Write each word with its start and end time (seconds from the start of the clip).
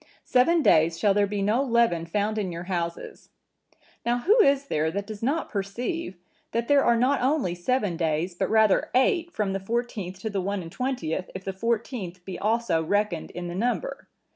Seven 0.25 0.63
days 0.63 0.97
shall 0.97 1.13
there 1.13 1.27
be 1.27 1.43
no 1.43 1.61
leaven 1.61 2.07
found 2.07 2.39
in 2.39 2.51
your 2.51 2.63
houses.' 2.63 3.29
Now, 4.03 4.17
who 4.17 4.41
is 4.41 4.65
there 4.65 4.89
that 4.89 5.05
does 5.05 5.21
not 5.21 5.47
perceive, 5.51 6.17
that 6.53 6.67
there 6.67 6.83
are 6.83 6.95
not 6.97 7.21
only 7.21 7.53
seven 7.53 7.97
days, 7.97 8.33
but 8.33 8.49
rather 8.49 8.89
eight, 8.95 9.29
from 9.31 9.53
the 9.53 9.59
fourteenth 9.59 10.17
to 10.21 10.29
the 10.31 10.41
one 10.41 10.63
and 10.63 10.71
twentieth, 10.71 11.29
if 11.35 11.43
the 11.43 11.53
fourteenth 11.53 12.25
be 12.25 12.39
also 12.39 12.83
reckoned 12.83 13.29
in 13.29 13.47
the 13.47 13.53
number? 13.53 14.07